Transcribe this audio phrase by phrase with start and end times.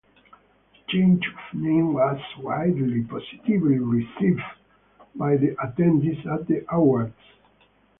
[0.73, 4.41] The change of name was widely positively received
[5.13, 7.13] by the attendees at the awards.